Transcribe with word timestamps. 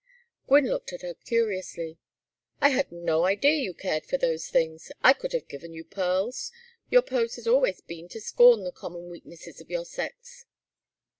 Gwynne 0.47 0.67
looked 0.67 0.93
at 0.93 1.03
her 1.03 1.13
curiously. 1.13 1.99
"I 2.59 2.69
had 2.69 2.91
no 2.91 3.25
idea 3.25 3.57
you 3.61 3.75
cared 3.75 4.03
for 4.03 4.17
those 4.17 4.47
things. 4.49 4.91
I 5.03 5.13
could 5.13 5.31
have 5.31 5.47
given 5.47 5.75
you 5.75 5.83
pearls. 5.83 6.51
Your 6.89 7.03
pose 7.03 7.35
has 7.35 7.45
always 7.45 7.81
been 7.81 8.09
to 8.09 8.19
scorn 8.19 8.63
the 8.63 8.71
common 8.71 9.11
weaknesses 9.11 9.61
of 9.61 9.69
your 9.69 9.85
sex." 9.85 10.47